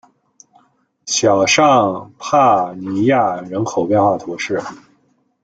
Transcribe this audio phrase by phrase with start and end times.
[1.05, 4.59] 小尚帕尼亚人口变化图示